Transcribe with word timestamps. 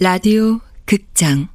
라디오 0.00 0.60
극장. 0.86 1.48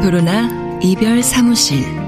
도로나 0.00 0.78
이별 0.80 1.24
사무실 1.24 2.03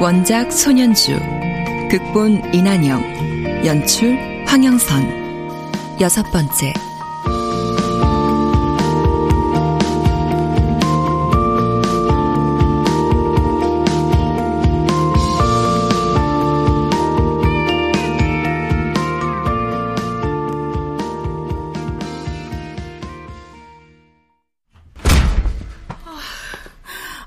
원작 0.00 0.52
손현주, 0.52 1.18
극본 1.90 2.54
이난영, 2.54 3.02
연출 3.66 4.16
황영선. 4.46 5.98
여섯 6.00 6.22
번째. 6.30 6.72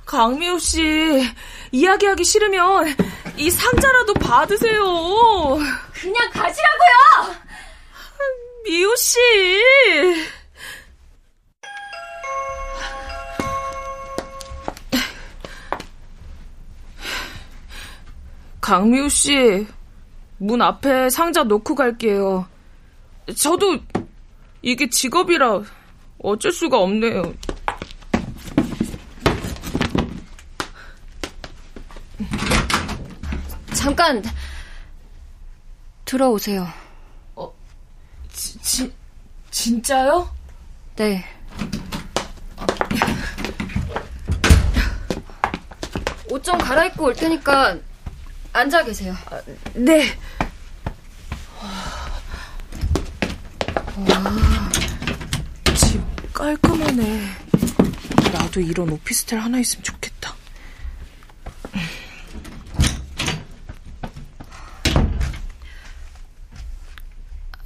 강미호 0.06 0.60
씨, 0.60 0.80
이야기하기 1.72 2.24
싫으면 2.24 2.96
이 3.38 3.50
상자라도 3.50 4.14
받으세요. 4.16 4.84
그냥 5.94 6.30
가시라고요. 6.32 7.36
미호 8.66 8.96
씨. 8.96 9.18
강미호 18.62 19.10
씨, 19.10 19.68
문 20.38 20.62
앞에 20.62 21.10
상자 21.10 21.44
놓고 21.44 21.76
갈게요. 21.76 22.48
저도 23.36 23.80
이게 24.62 24.88
직업이라 24.88 25.62
어쩔 26.20 26.52
수가 26.52 26.78
없네요. 26.78 27.34
잠깐 33.92 34.24
들어오세요. 36.06 36.66
어, 37.36 37.54
지, 38.32 38.58
지, 38.60 38.94
진짜요? 39.50 40.34
네. 40.96 41.26
옷 46.30 46.42
좀 46.42 46.58
갈아입고 46.58 47.04
올 47.04 47.14
테니까 47.14 47.78
앉아 48.54 48.86
계세요. 48.86 49.14
아, 49.30 49.42
네. 49.74 50.18
와, 53.98 54.70
집 55.76 56.02
깔끔하네. 56.34 57.30
나도 58.32 58.62
이런 58.62 58.90
오피스텔 58.90 59.38
하나 59.38 59.60
있으면 59.60 59.84
좋겠다. 59.84 60.01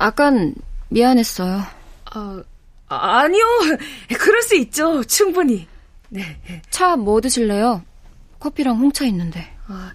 아깐 0.06 0.54
미안했어요. 0.90 1.64
아, 2.12 2.44
아니요. 2.88 3.44
그럴 4.20 4.42
수 4.44 4.56
있죠. 4.58 5.04
충분히. 5.06 5.68
네. 6.10 6.40
차 6.70 6.96
뭐 6.96 7.20
드실래요? 7.22 7.84
커피랑 8.40 8.78
홍차 8.78 9.06
있는데. 9.06 9.52
아, 9.68 9.92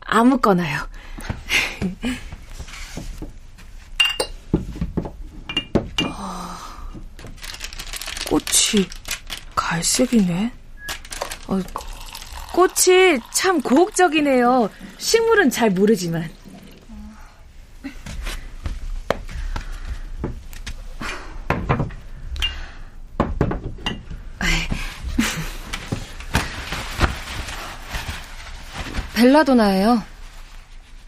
아무거나요. 0.00 0.86
아, 6.04 6.58
꽃이 8.28 8.86
갈색이네. 9.54 10.52
어, 11.48 11.60
꽃이 12.52 13.18
참 13.32 13.60
고혹적이네요. 13.60 14.70
식물은 14.98 15.50
잘 15.50 15.70
모르지만. 15.70 16.28
벨라도나예요. 29.24 30.02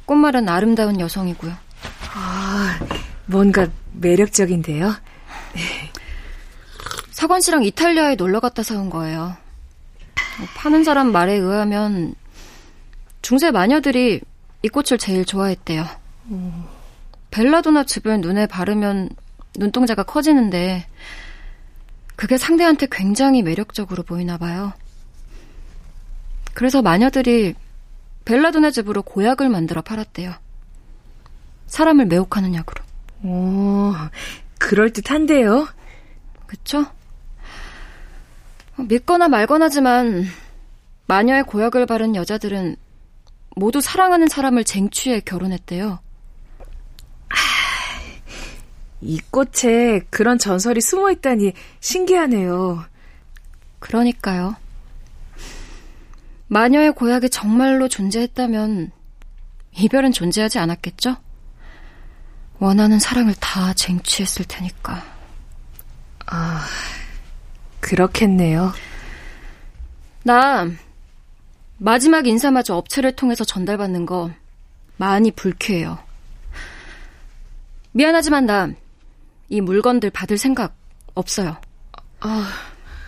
꽃말은 0.06 0.49
아름다운 0.49 1.00
여성이고요. 1.00 1.53
아, 2.15 2.78
뭔가 3.27 3.69
매력적인데요. 3.93 4.94
서건 7.10 7.43
씨랑 7.43 7.65
이탈리아에 7.65 8.15
놀러 8.15 8.41
갔다 8.41 8.62
사온 8.62 8.88
거예요. 8.88 9.37
파는 10.56 10.82
사람 10.84 11.12
말에 11.12 11.34
의하면 11.34 12.15
중세 13.21 13.50
마녀들이 13.50 14.22
이 14.62 14.69
꽃을 14.69 14.97
제일 14.98 15.27
좋아했대요. 15.27 15.84
음. 16.31 16.65
벨라도나 17.31 17.84
즙을 17.84 18.22
눈에 18.22 18.47
바르면 18.47 19.10
눈동자가 19.59 20.04
커지는데 20.04 20.87
그게 22.16 22.38
상대한테 22.38 22.87
굉장히 22.91 23.43
매력적으로 23.43 24.03
보이나 24.04 24.38
봐요. 24.38 24.72
그래서 26.54 26.81
마녀들이 26.81 27.54
벨라도나 28.26 28.70
즙으로 28.70 29.03
고약을 29.03 29.48
만들어 29.48 29.81
팔았대요. 29.81 30.34
사람을 31.66 32.06
매혹하는 32.06 32.54
약으로. 32.54 32.84
오, 33.22 33.94
그럴듯한데요? 34.59 35.66
그쵸? 36.47 36.86
믿거나 38.76 39.28
말거나지만 39.28 40.26
마녀의 41.06 41.44
고약을 41.44 41.86
바른 41.86 42.15
여자들은 42.15 42.76
모두 43.54 43.81
사랑하는 43.81 44.28
사람을 44.28 44.65
쟁취해 44.65 45.20
결혼했대요. 45.20 46.00
이 49.03 49.20
꽃에 49.31 50.00
그런 50.10 50.36
전설이 50.36 50.81
숨어 50.81 51.10
있다니 51.12 51.53
신기하네요. 51.81 52.84
그러니까요. 53.78 54.56
마녀의 56.49 56.93
고약이 56.93 57.31
정말로 57.31 57.89
존재했다면 57.89 58.93
이별은 59.73 60.12
존재하지 60.12 60.59
않았겠죠? 60.59 61.17
원하는 62.59 62.99
사랑을 62.99 63.34
다 63.34 63.75
쟁취했을 63.75 64.47
테니까. 64.47 65.03
아, 66.27 66.65
그렇겠네요. 67.81 68.73
나 70.23 70.69
마지막 71.79 72.27
인사마저 72.27 72.75
업체를 72.75 73.15
통해서 73.15 73.45
전달받는 73.45 74.07
거 74.07 74.31
많이 74.97 75.31
불쾌해요. 75.31 75.99
미안하지만 77.93 78.47
나 78.47 78.87
이 79.49 79.60
물건들 79.60 80.10
받을 80.10 80.39
생각 80.39 80.75
없어요. 81.15 81.57
아, 82.21 82.49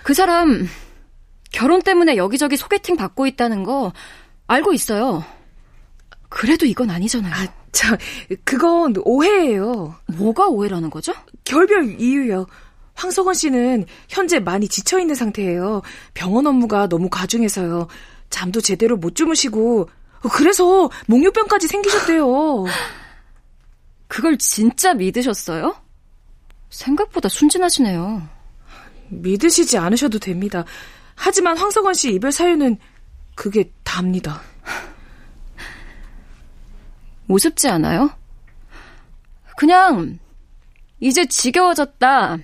그 0.02 0.14
사람 0.14 0.68
결혼 1.50 1.82
때문에 1.82 2.16
여기저기 2.16 2.56
소개팅 2.56 2.96
받고 2.96 3.26
있다는 3.26 3.64
거 3.64 3.92
알고 4.46 4.72
있어요. 4.72 5.24
그래도 6.28 6.66
이건 6.66 6.90
아니잖아요. 6.90 7.32
아, 7.32 7.46
저, 7.72 7.96
그건 8.44 8.94
오해예요. 9.04 9.94
뭐가 10.16 10.48
오해라는 10.48 10.90
거죠? 10.90 11.12
결별 11.44 12.00
이유요. 12.00 12.46
황석원 12.94 13.34
씨는 13.34 13.86
현재 14.08 14.40
많이 14.40 14.68
지쳐있는 14.68 15.14
상태예요. 15.14 15.82
병원 16.14 16.46
업무가 16.46 16.88
너무 16.88 17.08
과중해서요. 17.08 17.86
잠도 18.28 18.60
제대로 18.60 18.96
못 18.96 19.14
주무시고, 19.14 19.88
그래서 20.32 20.90
목류병까지 21.06 21.68
생기셨대요. 21.68 22.64
그걸 24.08 24.36
진짜 24.38 24.94
믿으셨어요? 24.94 25.76
생각보다 26.70 27.28
순진하시네요. 27.28 28.28
믿으시지 29.10 29.78
않으셔도 29.78 30.18
됩니다. 30.18 30.64
하지만 31.18 31.58
황석원 31.58 31.94
씨 31.94 32.12
이별 32.12 32.30
사유는 32.30 32.78
그게 33.34 33.70
답니다. 33.82 34.40
우습지 37.26 37.68
않아요? 37.68 38.10
그냥 39.56 40.18
이제 41.00 41.26
지겨워졌다. 41.26 42.38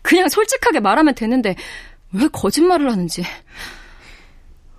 그냥 0.00 0.28
솔직하게 0.28 0.80
말하면 0.80 1.14
되는데 1.14 1.54
왜 2.12 2.26
거짓말을 2.28 2.90
하는지. 2.90 3.22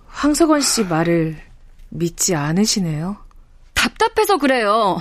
황석원 0.08 0.60
씨 0.60 0.82
말을 0.84 1.40
믿지 1.90 2.34
않으시네요. 2.34 3.16
답답해서 3.72 4.36
그래요. 4.36 5.00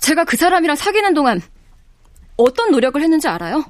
제가 0.00 0.24
그 0.24 0.36
사람이랑 0.36 0.74
사귀는 0.74 1.14
동안 1.14 1.40
어떤 2.42 2.70
노력을 2.70 3.00
했는지 3.00 3.28
알아요? 3.28 3.64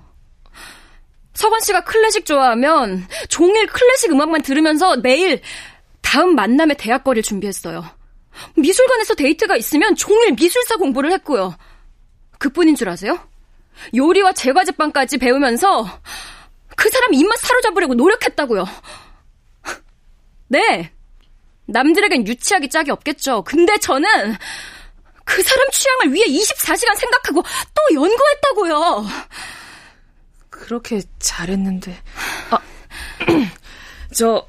서건 1.34 1.60
씨가 1.60 1.84
클래식 1.84 2.26
좋아하면 2.26 3.06
종일 3.28 3.66
클래식 3.66 4.10
음악만 4.12 4.42
들으면서 4.42 4.96
매일 4.96 5.40
다음 6.00 6.34
만남의 6.34 6.76
대학거리를 6.76 7.22
준비했어요. 7.22 7.84
미술관에서 8.56 9.14
데이트가 9.14 9.56
있으면 9.56 9.94
종일 9.96 10.32
미술사 10.32 10.76
공부를 10.76 11.12
했고요. 11.12 11.56
그뿐인 12.38 12.74
줄 12.74 12.88
아세요? 12.88 13.18
요리와 13.94 14.32
제과제빵까지 14.32 15.18
배우면서 15.18 16.00
그 16.76 16.90
사람 16.90 17.14
입맛 17.14 17.38
사로잡으려고 17.38 17.94
노력했다고요. 17.94 18.66
네. 20.48 20.92
남들에겐 21.66 22.26
유치하기 22.26 22.68
짝이 22.68 22.90
없겠죠. 22.90 23.44
근데 23.44 23.78
저는 23.78 24.36
그 25.24 25.42
사람 25.42 25.70
취향을 25.70 26.12
위해 26.12 26.26
24시간 26.26 26.96
생각하고 26.96 27.42
또 27.42 27.94
연구했다고요. 27.94 29.06
그렇게 30.50 31.02
잘했는데. 31.18 32.00
아, 32.50 32.58
저, 34.14 34.46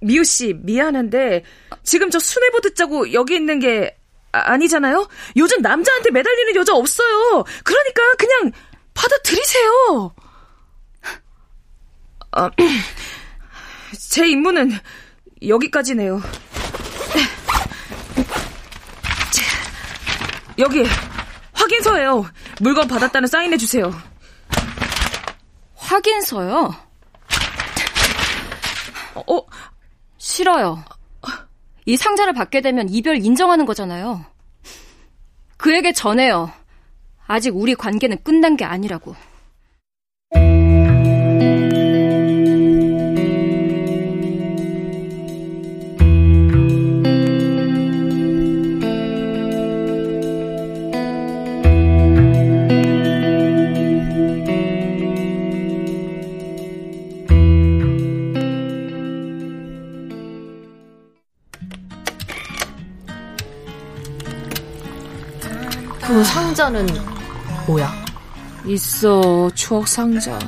미우 0.00 0.24
씨, 0.24 0.54
미안한데, 0.54 1.44
지금 1.82 2.10
저 2.10 2.18
수뇌부 2.18 2.60
듣자고 2.60 3.12
여기 3.12 3.34
있는 3.34 3.58
게 3.58 3.96
아, 4.32 4.56
니잖아요 4.56 5.08
요즘 5.36 5.62
남자한테 5.62 6.10
매달리는 6.10 6.56
여자 6.56 6.74
없어요. 6.74 7.44
그러니까 7.64 8.14
그냥 8.16 8.52
받아들이세요. 8.92 10.14
아, 12.32 12.50
제 14.10 14.28
임무는 14.28 14.72
여기까지네요. 15.46 16.20
여기 20.58 20.84
확인서예요. 21.52 22.26
물건 22.60 22.88
받았다는 22.88 23.28
사인해 23.28 23.56
주세요. 23.56 23.92
확인서요? 25.74 26.74
어, 29.14 29.40
싫어요. 30.18 30.84
이 31.84 31.96
상자를 31.96 32.32
받게 32.32 32.60
되면 32.60 32.88
이별 32.88 33.16
인정하는 33.24 33.64
거잖아요. 33.64 34.24
그에게 35.56 35.92
전해요. 35.92 36.50
아직 37.26 37.56
우리 37.56 37.74
관계는 37.74 38.22
끝난 38.22 38.56
게 38.56 38.64
아니라고. 38.64 39.14
그 66.16 66.24
상자는 66.24 66.86
뭐야? 67.66 67.92
있어, 68.64 69.50
추억 69.54 69.86
상자. 69.86 70.38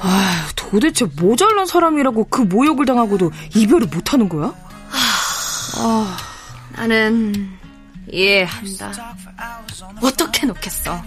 아, 0.00 0.46
도대체 0.54 1.04
모자란 1.16 1.66
사람이라고 1.66 2.28
그 2.30 2.42
모욕을 2.42 2.86
당하고도 2.86 3.32
이별을 3.56 3.88
못하는 3.88 4.28
거야? 4.28 4.54
아, 5.78 6.16
나는 6.76 7.50
이해한다. 8.12 8.92
어떻게 10.00 10.46
놓겠어? 10.46 11.02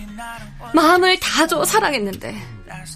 마음을 0.74 1.18
다 1.22 1.48
줘 1.48 1.64
사랑했는데. 1.64 2.36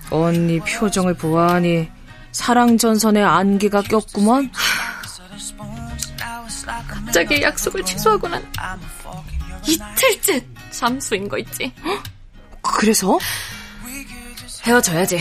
언니 0.09 0.59
표정을 0.59 1.13
보아하니 1.13 1.89
사랑 2.33 2.77
전선에 2.77 3.23
안개가 3.23 3.83
꼈구먼. 3.83 4.51
갑자기 6.89 7.41
약속을 7.41 7.85
취소하고 7.85 8.27
난 8.27 8.43
이틀째 9.67 10.45
잠수인 10.71 11.27
거 11.29 11.37
있지. 11.37 11.71
그래서? 12.61 13.17
헤어져야지. 14.63 15.19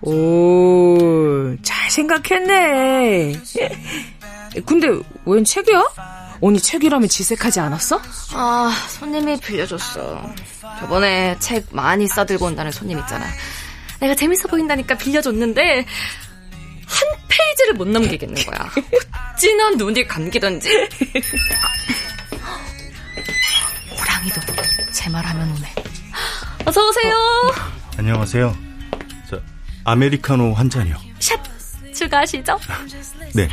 오, 0.00 1.56
잘 1.62 1.90
생각했네. 1.90 3.34
근데 4.64 4.88
웬 5.26 5.44
책이야? 5.44 5.82
언니 6.40 6.60
책이라면 6.60 7.08
지색하지 7.08 7.60
않았어? 7.60 8.00
아, 8.32 8.72
손님이 8.88 9.38
빌려줬어. 9.40 10.22
저번에 10.80 11.36
책 11.40 11.66
많이 11.72 12.06
싸들고 12.06 12.46
온다는 12.46 12.70
손님 12.70 12.98
있잖아. 13.00 13.26
내가 14.00 14.14
재밌어 14.14 14.46
보인다니까 14.48 14.96
빌려줬는데 14.96 15.60
한 16.86 17.08
페이지를 17.28 17.74
못 17.74 17.88
넘기겠는 17.88 18.42
거야. 18.44 18.70
진한 19.36 19.76
눈이 19.76 20.06
감기던지. 20.06 20.68
호랑이도 24.18 24.40
제 24.92 25.08
말하면 25.10 25.50
오네. 25.50 25.74
어서 26.66 26.86
오세요. 26.86 27.14
어, 27.14 27.52
안녕하세요. 27.96 28.56
저 29.30 29.40
아메리카노 29.84 30.54
한 30.54 30.68
잔이요. 30.68 30.96
샷 31.20 31.40
추가하시죠? 31.94 32.58
네. 33.34 33.48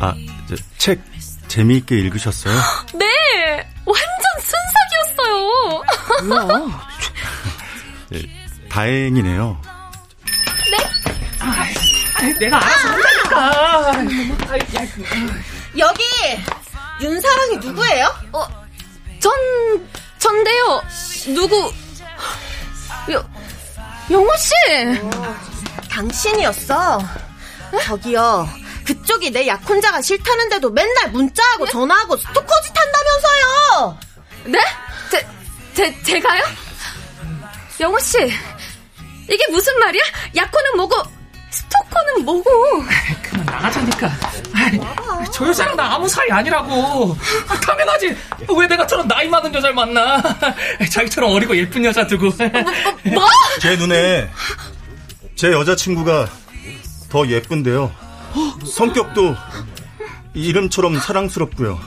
아, 0.00 0.14
책 0.78 1.00
재미있게 1.48 1.98
읽으셨어요? 1.98 2.54
네, 2.94 3.06
완전 3.84 4.22
순삭이었어요. 5.06 6.46
뭐야? 6.46 6.88
네, 8.10 8.22
다행이네요. 8.68 9.60
네? 10.70 10.76
아, 11.40 12.22
내가 12.38 12.56
알아서 12.56 12.88
한다니까. 13.92 14.72
여기 15.78 16.02
윤사랑이 17.00 17.56
누구예요? 17.58 18.14
어, 18.32 18.67
전 19.20 19.32
전데요. 20.18 20.82
누구? 21.34 21.72
여 23.12 23.24
영호 24.10 24.28
씨. 24.36 24.54
어, 25.02 25.36
당신이었어. 25.90 26.98
저기요. 27.84 28.48
그쪽이 28.84 29.30
내 29.30 29.46
약혼자가 29.46 30.00
싫다는데도 30.00 30.70
맨날 30.70 31.10
문자하고 31.10 31.66
네? 31.66 31.70
전화하고 31.72 32.16
스토커짓 32.16 32.72
한다면서요. 32.74 33.98
네? 34.44 34.58
제, 35.10 35.26
제, 35.74 36.02
제가요? 36.02 36.42
영호 37.80 37.98
씨, 38.00 38.16
이게 39.30 39.46
무슨 39.50 39.78
말이야? 39.78 40.02
약혼은 40.36 40.76
뭐고 40.76 40.96
스토커는 41.50 42.24
뭐고? 42.24 42.50
나가자니까. 43.58 44.10
저 45.32 45.48
여자랑 45.48 45.76
나 45.76 45.94
아무 45.94 46.08
사이 46.08 46.30
아니라고. 46.30 47.16
아, 47.48 47.60
당연하지. 47.60 48.16
왜 48.56 48.66
내가 48.66 48.86
저런 48.86 49.06
나이 49.08 49.28
많은 49.28 49.52
여자를 49.52 49.74
만나? 49.74 50.22
자기처럼 50.90 51.30
어리고 51.32 51.56
예쁜 51.56 51.84
여자 51.84 52.06
두고. 52.06 52.26
뭐? 53.04 53.12
뭐? 53.14 53.28
제 53.60 53.76
눈에 53.76 54.30
제 55.34 55.52
여자친구가 55.52 56.28
더 57.10 57.26
예쁜데요. 57.26 57.92
성격도 58.64 59.34
이름처럼 60.34 60.98
사랑스럽고요. 61.00 61.80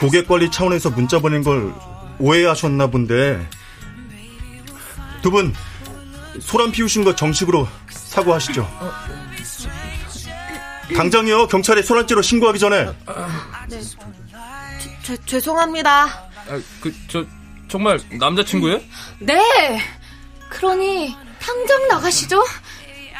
고객 0.00 0.28
관리 0.28 0.50
차원에서 0.50 0.90
문자 0.90 1.18
보낸 1.18 1.42
걸 1.42 1.74
오해하셨나 2.18 2.86
본데 2.86 3.46
두 5.22 5.30
분 5.30 5.54
소란 6.40 6.72
피우신 6.72 7.04
거 7.04 7.14
정식으로 7.14 7.68
사과하시죠. 7.90 8.66
당장이요 10.96 11.48
경찰에 11.48 11.82
소란죄로 11.82 12.22
신고하기 12.22 12.58
전에. 12.58 12.84
네. 12.86 13.80
죄, 15.02 15.16
죄송합니다. 15.26 16.04
아, 16.04 16.60
그, 16.80 16.92
저, 17.08 17.24
정말 17.68 18.00
남자친구예요? 18.10 18.80
네. 19.20 19.80
그러니 20.48 21.14
당장 21.40 21.88
나가시죠. 21.88 22.42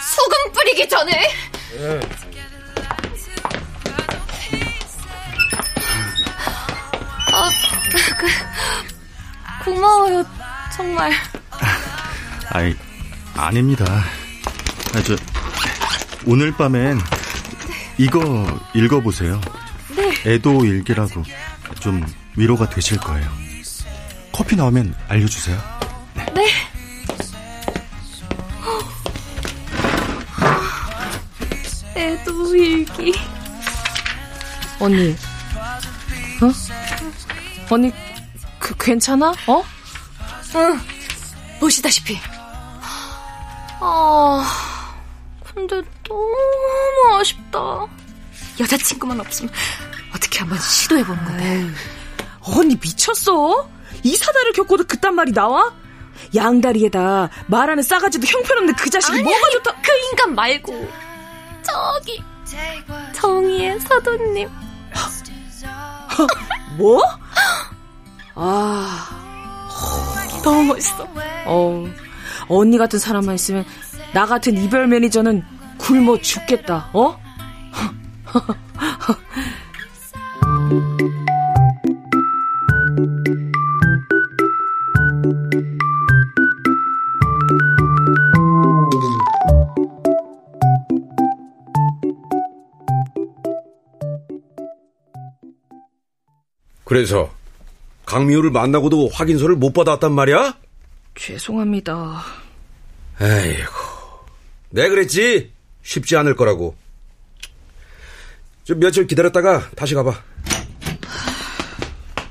소금 0.01 0.53
뿌리기 0.53 0.89
전에. 0.89 1.13
네. 1.79 2.01
아, 7.33 7.51
그, 8.19 9.65
고마워요, 9.65 10.25
정말. 10.77 11.13
아이, 12.51 12.75
아닙니다. 13.37 13.85
아, 14.95 15.03
저, 15.05 15.17
오늘 16.27 16.53
밤엔 16.53 16.99
이거 18.01 18.59
읽어보세요. 18.75 19.39
네. 19.95 20.33
애도 20.33 20.65
일기라고 20.65 21.23
좀 21.81 22.03
위로가 22.35 22.71
되실 22.71 22.97
거예요. 22.97 23.31
커피 24.33 24.57
나오면 24.57 24.95
알려주세요. 25.07 25.61
네. 26.15 26.25
네. 26.35 26.47
일기. 32.57 33.13
언니. 34.79 35.15
어? 36.41 36.53
언니, 37.75 37.93
그, 38.59 38.75
괜찮아? 38.79 39.35
어? 39.47 39.63
응. 40.55 40.81
보시다시피. 41.61 42.19
아, 43.81 44.47
근데 45.45 45.83
너무 46.11 47.17
아쉽다. 47.19 47.87
여자친구만 48.59 49.21
없으면 49.21 49.53
어떻게 50.15 50.41
한번 50.41 50.59
시도해보는 50.59 51.25
건데. 51.25 51.67
언니 52.43 52.77
미쳤어? 52.77 53.69
이 54.03 54.17
사달을 54.17 54.53
겪고도 54.53 54.85
그딴 54.85 55.15
말이 55.15 55.33
나와? 55.33 55.73
양다리에다 56.35 57.31
말하는 57.47 57.83
싸가지도 57.83 58.27
형편없는 58.27 58.75
그 58.75 58.91
자식이 58.91 59.15
아니, 59.15 59.23
뭐가 59.23 59.51
좋다. 59.51 59.75
그 59.83 59.91
인간 60.11 60.35
말고 60.35 60.89
저기 61.63 62.23
정의의 63.15 63.79
사도님. 63.81 64.49
뭐? 66.77 67.03
아, 68.35 69.09
너무 70.43 70.65
멋있어. 70.75 71.07
어, 71.47 71.87
언니 72.49 72.79
같은 72.79 72.99
사람만 72.99 73.35
있으면 73.37 73.65
나 74.13 74.27
같은 74.27 74.57
이별 74.57 74.87
매니저는 74.87 75.45
굶어 75.81 76.19
죽겠다. 76.21 76.91
어? 76.93 77.19
그래서 96.85 97.31
강미호를 98.05 98.51
만나고도 98.51 99.09
확인서를 99.13 99.55
못 99.57 99.73
받았단 99.73 100.13
말이야? 100.13 100.57
죄송합니다. 101.15 102.23
에이고, 103.21 103.73
내가 104.71 104.89
그랬지 104.89 105.53
쉽지 105.83 106.17
않을 106.17 106.37
거라고. 106.37 106.77
좀 108.65 108.79
며칠 108.79 109.07
기다렸다가 109.07 109.71
다시 109.77 109.95
가봐. 109.95 110.13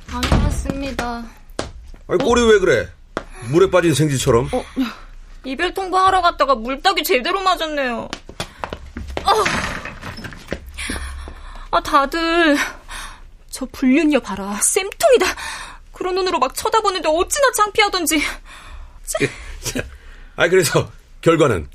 다녀왔습니다. 0.08 1.26
아니 2.08 2.24
꼬리 2.24 2.42
왜 2.44 2.60
그래? 2.60 2.90
물에 3.50 3.70
빠진 3.70 3.94
생쥐처럼. 3.94 4.50
이별 5.44 5.74
통보하러 5.74 6.22
갔다가 6.22 6.56
물딱이 6.56 7.04
제대로 7.04 7.42
맞았네요. 7.42 8.10
아, 9.24 9.44
아 11.72 11.82
다들 11.82 12.58
저 13.50 13.66
불륜녀 13.66 14.20
봐라. 14.20 14.60
쌤통이다. 14.62 15.26
그런 15.92 16.16
눈으로 16.16 16.40
막 16.40 16.54
쳐다보는데 16.56 17.10
어찌나 17.10 17.52
창피하던지. 17.56 18.22
아 20.36 20.48
그래서 20.48 20.90
결과는 21.22 21.68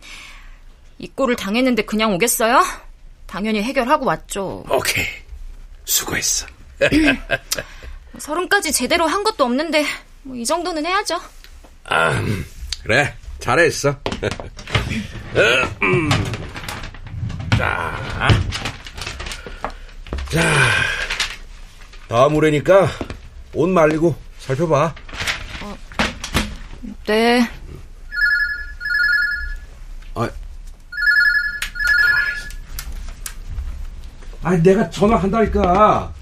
이 0.99 1.09
꼴을 1.09 1.37
당했는데 1.37 1.85
그냥 1.85 2.13
오겠어요? 2.15 2.63
당연히 3.27 3.63
해결하고 3.63 4.05
왔죠. 4.07 4.65
오케이 4.69 5.05
수고했어. 5.85 6.47
서른까지 8.19 8.73
제대로 8.73 9.07
한 9.07 9.23
것도 9.25 9.45
없는데 9.45 9.85
뭐 10.23 10.37
이 10.37 10.45
정도는 10.45 10.85
해야죠. 10.87 11.21
아, 11.85 12.23
그래 12.83 13.15
잘했어. 13.41 13.91
음. 15.83 16.11
자, 17.59 18.29
자 20.31 20.41
다음 22.09 22.35
올해니까 22.37 22.89
옷 23.55 23.69
말리고 23.69 24.15
살펴봐. 24.39 24.95
네. 27.07 27.49
아, 30.15 30.29
아, 34.45 34.51
내가 34.57 34.89
전화한다니까. 34.91 36.13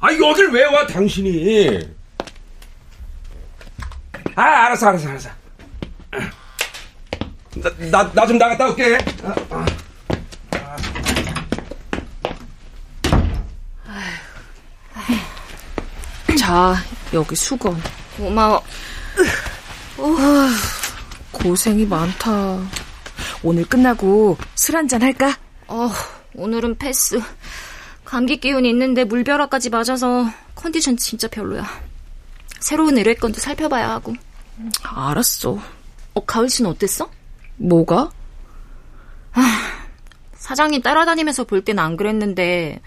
아, 0.00 0.12
여길 0.12 0.50
왜 0.52 0.64
와, 0.66 0.86
당신이? 0.86 1.80
아, 4.36 4.42
알았어, 4.42 4.88
알았어, 4.88 5.08
알았어. 5.08 5.28
나, 7.56 7.70
나, 7.90 8.12
나 8.12 8.26
좀 8.26 8.38
나갔다 8.38 8.68
올게. 8.68 8.96
아, 9.24 9.34
아. 9.50 9.66
자, 16.38 16.74
여기 17.12 17.34
수건. 17.36 17.80
고마워. 18.16 18.62
고생이 21.32 21.86
많다. 21.86 22.58
오늘 23.42 23.64
끝나고 23.64 24.36
술 24.54 24.76
한잔 24.76 25.02
할까? 25.02 25.36
어, 25.66 25.90
오늘은 26.34 26.76
패스. 26.78 27.20
감기 28.04 28.36
기운이 28.38 28.68
있는데 28.70 29.04
물벼락까지 29.04 29.70
맞아서 29.70 30.28
컨디션 30.54 30.96
진짜 30.96 31.26
별로야. 31.28 31.64
새로운 32.60 32.98
의뢰건도 32.98 33.40
살펴봐야 33.40 33.90
하고. 33.90 34.14
알았어. 34.82 35.58
어, 36.14 36.24
가을 36.24 36.48
씨는 36.48 36.70
어땠어? 36.70 37.10
뭐가? 37.56 38.10
사장님 40.34 40.82
따라다니면서 40.82 41.44
볼 41.44 41.64
때는 41.64 41.82
안 41.82 41.96
그랬는데 41.96 42.80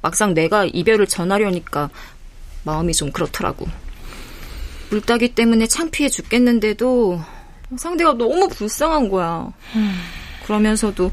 막상 0.00 0.34
내가 0.34 0.64
이별을 0.64 1.06
전하려니까 1.06 1.88
마음이 2.64 2.92
좀 2.92 3.12
그렇더라고. 3.12 3.66
물따기 4.90 5.34
때문에 5.34 5.66
창피해 5.68 6.08
죽겠는데도 6.08 7.20
상대가 7.78 8.12
너무 8.12 8.48
불쌍한 8.48 9.08
거야. 9.08 9.52
그러면서도 10.44 11.10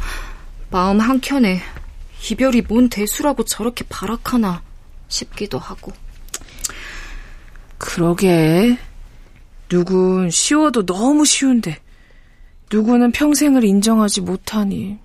마음 0.71 0.99
한켠에 0.99 1.61
이별이 2.29 2.63
뭔 2.67 2.89
대수라고 2.89 3.43
저렇게 3.43 3.85
발악하나 3.89 4.61
싶기도 5.07 5.57
하고. 5.57 5.91
그러게. 7.77 8.77
누군 9.69 10.29
쉬워도 10.31 10.85
너무 10.85 11.25
쉬운데, 11.25 11.77
누구는 12.71 13.11
평생을 13.11 13.63
인정하지 13.63 14.21
못하니. 14.21 14.97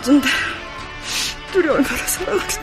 어쩐데. 0.00 0.28
둘이 1.52 1.68
얼마나 1.68 1.96
사랑하는데. 2.06 2.62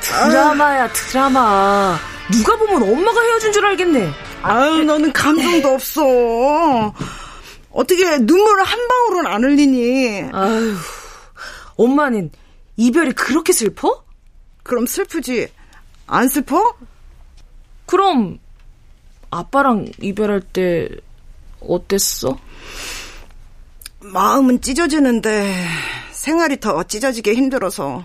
드라마야, 0.00 0.92
드라마. 0.92 1.98
누가 2.32 2.56
보면 2.56 2.82
엄마가 2.82 3.20
헤어진 3.20 3.52
줄 3.52 3.64
알겠네. 3.66 4.10
아유, 4.42 4.84
너는 4.84 5.12
감정도 5.12 5.68
없어. 5.74 6.94
어떻게 7.70 8.18
눈물을 8.18 8.64
한 8.64 8.88
방울은 8.88 9.26
안 9.26 9.44
흘리니? 9.44 10.30
아유, 10.32 10.74
엄마는 11.76 12.30
이별이 12.76 13.12
그렇게 13.12 13.52
슬퍼? 13.52 14.04
그럼 14.62 14.86
슬프지. 14.86 15.48
안 16.06 16.28
슬퍼? 16.28 16.74
그럼 17.86 18.38
아빠랑 19.30 19.86
이별할 20.00 20.40
때 20.40 20.88
어땠어? 21.60 22.38
마음은 24.12 24.60
찢어지는데 24.60 25.54
생활이 26.12 26.58
더 26.60 26.82
찢어지게 26.82 27.34
힘들어서 27.34 28.04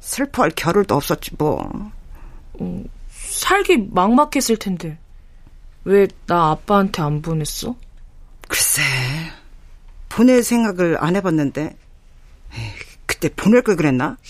슬퍼할 0.00 0.52
겨를도 0.54 0.94
없었지 0.94 1.32
뭐. 1.38 1.90
살기 3.10 3.88
막막했을 3.90 4.56
텐데 4.56 4.98
왜 5.84 6.06
나 6.26 6.50
아빠한테 6.50 7.02
안 7.02 7.22
보냈어? 7.22 7.74
글쎄, 8.48 8.82
보낼 10.08 10.42
생각을 10.42 10.96
안 11.02 11.16
해봤는데 11.16 11.76
에이, 12.54 12.70
그때 13.06 13.28
보낼 13.28 13.62
걸 13.62 13.76
그랬나? 13.76 14.16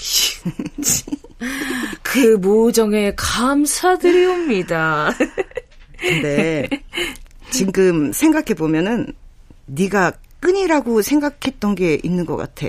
그 2.02 2.36
모정에 2.36 3.12
감사드리옵니다. 3.16 5.10
근데 5.98 6.68
지금 7.50 8.12
생각해 8.12 8.54
보면은 8.54 9.12
네가 9.66 10.12
끈이라고 10.46 11.02
생각했던 11.02 11.74
게 11.74 11.98
있는 12.04 12.24
것 12.24 12.36
같아. 12.36 12.68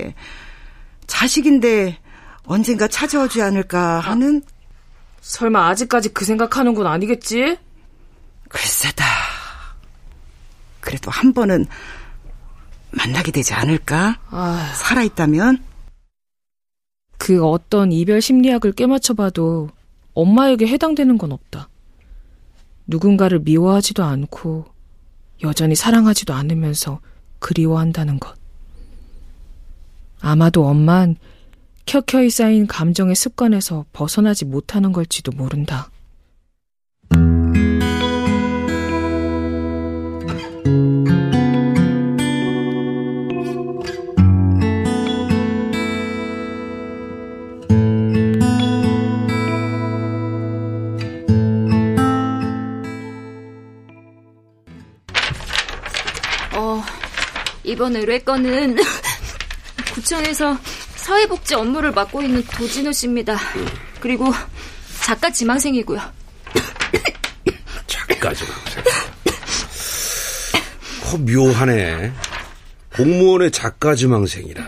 자식인데 1.05 1.99
언젠가 2.43 2.87
찾아오지 2.87 3.43
않을까 3.43 3.99
하는. 3.99 4.41
아, 4.43 4.51
설마 5.21 5.67
아직까지 5.67 6.09
그 6.09 6.25
생각하는 6.25 6.73
건 6.73 6.87
아니겠지? 6.87 7.57
글쎄다. 8.49 9.05
그래도 10.79 11.11
한 11.11 11.33
번은 11.33 11.67
만나게 12.91 13.31
되지 13.31 13.53
않을까? 13.53 14.21
아... 14.31 14.73
살아있다면? 14.75 15.63
그 17.19 17.45
어떤 17.45 17.91
이별 17.91 18.21
심리학을 18.21 18.71
꿰맞춰봐도 18.71 19.69
엄마에게 20.15 20.65
해당되는 20.65 21.17
건 21.19 21.31
없다. 21.31 21.69
누군가를 22.87 23.39
미워하지도 23.39 24.03
않고 24.03 24.65
여전히 25.43 25.75
사랑하지도 25.75 26.33
않으면서 26.33 27.01
그리워한다는 27.39 28.19
것. 28.19 28.35
아마도 30.19 30.65
엄만 30.65 31.15
켜켜이 31.85 32.29
쌓인 32.29 32.67
감정의 32.67 33.15
습관에서 33.15 33.85
벗어나지 33.93 34.45
못하는 34.45 34.91
걸지도 34.91 35.31
모른다. 35.31 35.89
이번 57.67 57.97
의뢰 57.97 58.19
건은 58.19 58.77
구청에서 59.93 60.57
사회복지 60.95 61.53
업무를 61.55 61.91
맡고 61.91 62.21
있는 62.21 62.41
도진우 62.43 62.93
씨입니다. 62.93 63.37
그리고 63.99 64.31
작가 65.01 65.29
지망생이고요. 65.29 65.99
작가 67.87 68.33
지망생. 68.33 68.83
어, 71.03 71.17
묘하네. 71.17 72.13
공무원의 72.95 73.51
작가 73.51 73.95
지망생이라. 73.95 74.63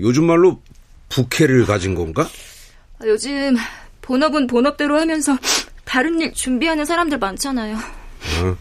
요즘 0.00 0.24
말로 0.24 0.62
부캐를 1.08 1.64
가진 1.64 1.94
건가? 1.94 2.28
요즘 3.04 3.56
본업은 4.02 4.48
본업대로 4.48 5.00
하면서 5.00 5.38
다른 5.84 6.20
일 6.20 6.34
준비하는 6.34 6.84
사람들 6.84 7.18
많잖아요. 7.18 7.76
어. 7.76 8.56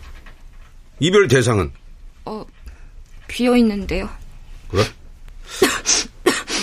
이별 1.02 1.28
대상은? 1.28 1.72
어, 2.26 2.46
비어 3.32 3.56
있는데요. 3.58 4.10
그래? 4.70 4.84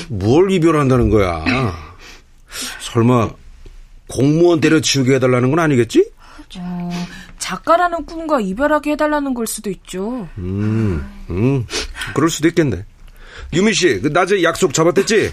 뭘 0.09 0.51
이별한다는 0.51 1.11
거야? 1.11 1.45
설마 2.81 3.31
공무원 4.09 4.61
때려치우게 4.61 5.15
해달라는 5.17 5.51
건 5.51 5.59
아니겠지? 5.59 6.11
어, 6.57 6.91
작가라는 7.39 8.07
꿈과 8.07 8.41
이별하게 8.41 8.93
해달라는 8.93 9.35
걸 9.35 9.47
수도 9.47 9.71
있죠. 9.71 10.29
음, 10.39 11.07
음, 11.31 11.67
그럴 12.15 12.31
수도 12.31 12.49
있겠네. 12.49 12.85
유미 13.53 13.75
씨, 13.75 14.01
그 14.01 14.09
낮에 14.09 14.43
약속 14.43 14.73
잡았댔지? 14.73 15.33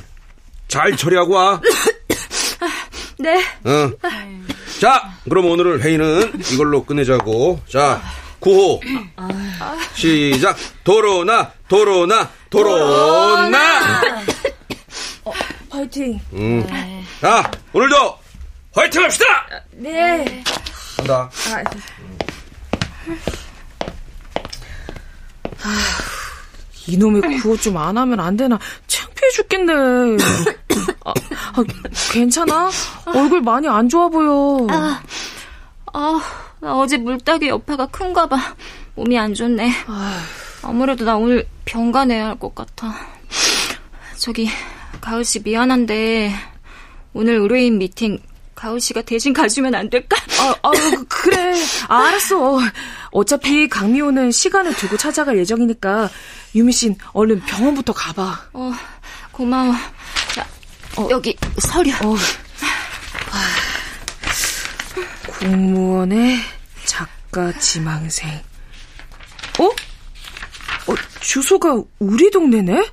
잘 0.67 0.95
처리하고 0.95 1.33
와. 1.33 1.61
네. 3.19 3.41
어. 3.63 3.91
자, 4.79 5.13
그럼 5.23 5.45
오늘 5.45 5.81
회의는 5.81 6.33
이걸로 6.51 6.83
끝내자고. 6.83 7.61
자, 7.67 8.01
구호. 8.39 8.81
시작. 9.93 10.55
도로나, 10.83 11.51
도로나, 11.67 12.29
도로나. 12.49 14.01
어, 15.23 15.31
파이팅. 15.69 16.19
음. 16.33 16.65
자, 17.21 17.49
오늘도 17.73 18.17
화이팅 18.73 19.03
합시다! 19.03 19.25
네. 19.71 20.43
간다. 20.97 21.29
아, 25.63 25.67
이놈의 26.87 27.21
구호 27.41 27.57
좀 27.57 27.77
안 27.77 27.97
하면 27.97 28.19
안 28.19 28.37
되나. 28.37 28.59
창피해 28.87 29.29
죽겠네. 29.31 29.73
아, 31.03 31.11
아, 31.11 31.63
괜찮아? 32.11 32.69
얼굴 33.07 33.41
많이 33.41 33.67
안 33.67 33.89
좋아 33.89 34.07
보여. 34.07 34.67
아, 34.69 35.01
아. 35.93 36.21
나 36.61 36.73
어제 36.77 36.97
물따기 36.97 37.49
여파가 37.49 37.85
큰가 37.87 38.27
봐. 38.27 38.37
몸이 38.95 39.17
안 39.19 39.33
좋네. 39.33 39.71
아무래도 40.63 41.03
나 41.05 41.15
오늘 41.17 41.47
병 41.65 41.91
가 41.91 42.05
내야 42.05 42.27
할 42.27 42.39
것 42.39 42.53
같아. 42.55 42.95
저기, 44.17 44.49
가을 45.01 45.23
씨 45.25 45.39
미안한데, 45.41 46.33
오늘 47.13 47.35
의뢰인 47.35 47.77
미팅 47.77 48.17
가을 48.55 48.79
씨가 48.79 49.01
대신 49.01 49.33
가주면 49.33 49.75
안 49.75 49.89
될까? 49.89 50.15
아, 50.39 50.55
아 50.63 50.71
그래. 51.09 51.53
아, 51.89 52.07
알았어. 52.07 52.59
어차피 53.11 53.67
강미호는 53.67 54.31
시간을 54.31 54.73
두고 54.75 54.97
찾아갈 54.97 55.37
예정이니까 55.37 56.09
유미 56.55 56.71
씨 56.71 56.95
얼른 57.13 57.41
병원부터 57.41 57.93
가봐. 57.93 58.41
어, 58.53 58.73
고마워. 59.31 59.73
자, 60.33 60.45
어, 60.97 61.07
여기 61.11 61.35
서류. 61.59 61.91
어. 61.95 62.15
공무원의 65.39 66.37
작가 66.85 67.51
지망생. 67.59 68.41
어? 71.25 71.27
어, 71.27 71.27
주소가 71.27 71.83
우리 71.99 72.29
동네네? 72.29 72.85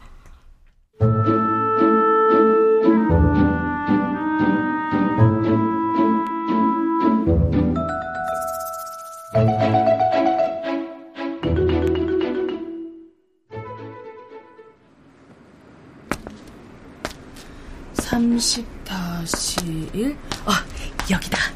삼십 17.95 18.67
다시 18.85 19.61
일. 19.93 20.17
아 20.47 20.65
여기다. 21.11 21.52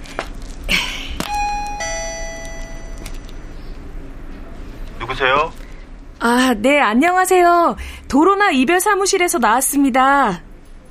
아, 6.46 6.54
네, 6.54 6.78
안녕하세요. 6.78 7.74
도로나 8.06 8.52
이별 8.52 8.78
사무실에서 8.78 9.38
나왔습니다. 9.38 10.42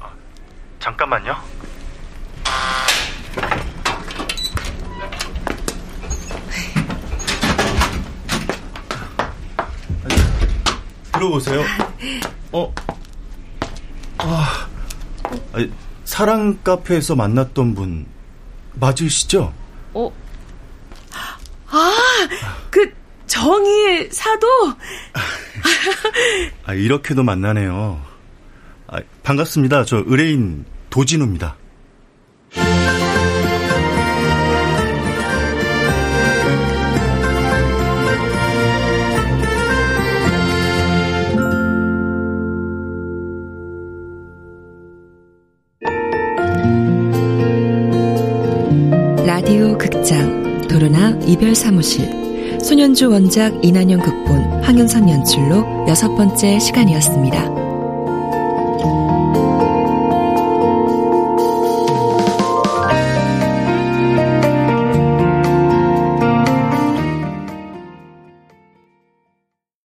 아, 0.01 0.11
잠깐만요. 0.79 1.33
들어보세요. 11.13 11.63
어, 12.51 12.73
아, 14.17 14.67
사랑 16.03 16.59
카페에서 16.65 17.15
만났던 17.15 17.75
분 17.75 18.05
맞으시죠? 18.73 19.53
어, 19.93 20.11
아, 21.69 21.95
그 22.69 22.93
정의의 23.27 24.09
사도? 24.11 24.47
아, 26.65 26.73
이렇게도 26.73 27.23
만나네요. 27.23 28.01
아, 28.87 28.99
반갑습니다. 29.23 29.85
저 29.85 30.03
의뢰인 30.05 30.65
도진우입니다. 30.89 31.57
라디오 49.25 49.77
극장 49.77 50.67
도로나 50.67 51.19
이별 51.25 51.53
사무실 51.55 52.25
소년주 52.63 53.09
원작 53.09 53.63
이난영 53.63 53.99
극본 53.99 54.54
황윤선 54.65 55.07
연출로 55.07 55.85
여섯 55.87 56.15
번째 56.15 56.57
시간이었습니다. 56.57 57.64